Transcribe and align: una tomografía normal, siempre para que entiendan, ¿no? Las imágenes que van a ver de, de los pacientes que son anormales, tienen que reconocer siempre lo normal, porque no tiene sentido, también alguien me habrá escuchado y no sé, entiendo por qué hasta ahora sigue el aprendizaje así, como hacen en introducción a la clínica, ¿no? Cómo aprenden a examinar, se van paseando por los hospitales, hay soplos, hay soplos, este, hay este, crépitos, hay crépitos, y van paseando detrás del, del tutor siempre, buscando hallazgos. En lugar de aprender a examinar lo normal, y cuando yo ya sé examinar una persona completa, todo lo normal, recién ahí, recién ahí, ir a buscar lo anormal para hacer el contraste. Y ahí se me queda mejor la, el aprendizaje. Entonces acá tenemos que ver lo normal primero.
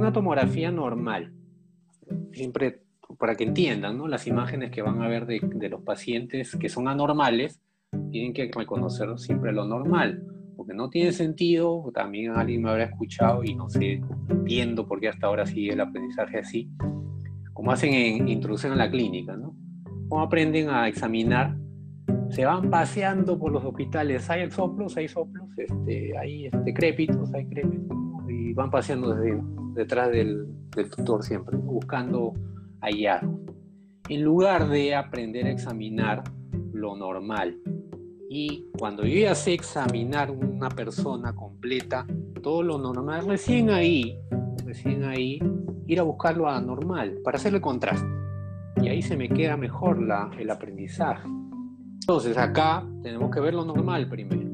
una 0.00 0.12
tomografía 0.12 0.70
normal, 0.70 1.32
siempre 2.32 2.82
para 3.18 3.34
que 3.34 3.44
entiendan, 3.44 3.98
¿no? 3.98 4.08
Las 4.08 4.26
imágenes 4.26 4.70
que 4.70 4.82
van 4.82 5.02
a 5.02 5.08
ver 5.08 5.26
de, 5.26 5.40
de 5.42 5.68
los 5.68 5.82
pacientes 5.82 6.56
que 6.56 6.68
son 6.68 6.88
anormales, 6.88 7.60
tienen 8.10 8.32
que 8.32 8.50
reconocer 8.54 9.08
siempre 9.18 9.52
lo 9.52 9.66
normal, 9.66 10.22
porque 10.56 10.74
no 10.74 10.90
tiene 10.90 11.12
sentido, 11.12 11.90
también 11.92 12.32
alguien 12.32 12.62
me 12.62 12.70
habrá 12.70 12.84
escuchado 12.84 13.42
y 13.44 13.54
no 13.54 13.68
sé, 13.68 14.00
entiendo 14.28 14.86
por 14.86 15.00
qué 15.00 15.08
hasta 15.08 15.26
ahora 15.26 15.46
sigue 15.46 15.72
el 15.72 15.80
aprendizaje 15.80 16.38
así, 16.38 16.70
como 17.52 17.72
hacen 17.72 17.92
en 17.92 18.28
introducción 18.28 18.72
a 18.72 18.76
la 18.76 18.90
clínica, 18.90 19.36
¿no? 19.36 19.56
Cómo 20.08 20.22
aprenden 20.22 20.70
a 20.70 20.88
examinar, 20.88 21.56
se 22.30 22.44
van 22.44 22.70
paseando 22.70 23.38
por 23.38 23.52
los 23.52 23.64
hospitales, 23.64 24.28
hay 24.30 24.50
soplos, 24.50 24.96
hay 24.96 25.08
soplos, 25.08 25.48
este, 25.56 26.16
hay 26.16 26.46
este, 26.46 26.72
crépitos, 26.72 27.32
hay 27.34 27.46
crépitos, 27.48 27.96
y 28.28 28.52
van 28.52 28.70
paseando 28.70 29.14
detrás 29.74 30.10
del, 30.10 30.46
del 30.74 30.90
tutor 30.90 31.22
siempre, 31.22 31.56
buscando 31.56 32.34
hallazgos. 32.80 33.40
En 34.08 34.22
lugar 34.22 34.68
de 34.68 34.94
aprender 34.94 35.46
a 35.46 35.50
examinar 35.50 36.24
lo 36.72 36.96
normal, 36.96 37.56
y 38.32 38.66
cuando 38.78 39.04
yo 39.04 39.22
ya 39.22 39.34
sé 39.34 39.54
examinar 39.54 40.30
una 40.30 40.68
persona 40.68 41.34
completa, 41.34 42.06
todo 42.42 42.62
lo 42.62 42.78
normal, 42.78 43.26
recién 43.26 43.70
ahí, 43.70 44.16
recién 44.64 45.02
ahí, 45.02 45.40
ir 45.86 45.98
a 45.98 46.04
buscar 46.04 46.36
lo 46.36 46.48
anormal 46.48 47.18
para 47.24 47.38
hacer 47.38 47.54
el 47.54 47.60
contraste. 47.60 48.06
Y 48.80 48.88
ahí 48.88 49.02
se 49.02 49.16
me 49.16 49.28
queda 49.28 49.56
mejor 49.56 50.00
la, 50.00 50.30
el 50.38 50.48
aprendizaje. 50.48 51.28
Entonces 52.02 52.38
acá 52.38 52.86
tenemos 53.02 53.30
que 53.30 53.40
ver 53.40 53.54
lo 53.54 53.64
normal 53.64 54.08
primero. 54.08 54.49